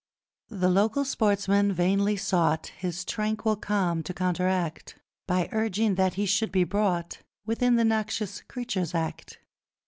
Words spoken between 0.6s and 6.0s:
local sportsmen vainly sought His tranquil calm to counteract, By urging